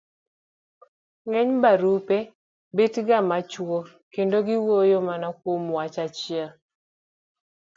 [1.29, 2.17] ng'eny barupe
[2.75, 6.49] bet ga machuok kendo giwuoyo mana kuom wach achiel.